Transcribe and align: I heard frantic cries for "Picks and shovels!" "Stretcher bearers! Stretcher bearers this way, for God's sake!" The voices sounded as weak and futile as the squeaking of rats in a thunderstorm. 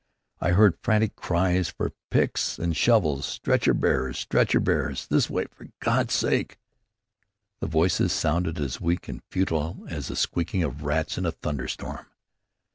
I 0.39 0.53
heard 0.53 0.79
frantic 0.81 1.15
cries 1.15 1.69
for 1.69 1.91
"Picks 2.09 2.57
and 2.57 2.75
shovels!" 2.75 3.23
"Stretcher 3.23 3.75
bearers! 3.75 4.17
Stretcher 4.17 4.59
bearers 4.59 5.05
this 5.05 5.29
way, 5.29 5.45
for 5.51 5.67
God's 5.79 6.15
sake!" 6.15 6.57
The 7.59 7.67
voices 7.67 8.11
sounded 8.11 8.59
as 8.59 8.81
weak 8.81 9.07
and 9.07 9.21
futile 9.29 9.85
as 9.89 10.07
the 10.07 10.15
squeaking 10.15 10.63
of 10.63 10.81
rats 10.81 11.19
in 11.19 11.25
a 11.27 11.31
thunderstorm. 11.31 12.07